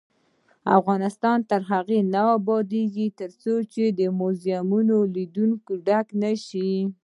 [0.77, 3.53] افغانستان تر هغو نه ابادیږي، ترڅو
[4.21, 6.71] موزیمونه د لیدونکو ډک نشي.